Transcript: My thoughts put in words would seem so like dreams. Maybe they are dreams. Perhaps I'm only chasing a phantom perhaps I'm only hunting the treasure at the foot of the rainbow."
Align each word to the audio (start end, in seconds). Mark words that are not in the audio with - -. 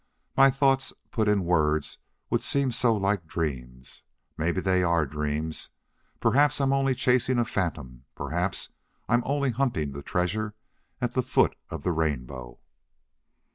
My 0.35 0.49
thoughts 0.49 0.93
put 1.11 1.27
in 1.27 1.45
words 1.45 1.99
would 2.31 2.41
seem 2.41 2.71
so 2.71 2.97
like 2.97 3.27
dreams. 3.27 4.01
Maybe 4.35 4.59
they 4.59 4.81
are 4.81 5.05
dreams. 5.05 5.69
Perhaps 6.19 6.59
I'm 6.59 6.73
only 6.73 6.95
chasing 6.95 7.37
a 7.37 7.45
phantom 7.45 8.05
perhaps 8.15 8.71
I'm 9.07 9.21
only 9.27 9.51
hunting 9.51 9.91
the 9.91 10.01
treasure 10.01 10.55
at 11.01 11.13
the 11.13 11.21
foot 11.21 11.55
of 11.69 11.83
the 11.83 11.91
rainbow." 11.91 12.57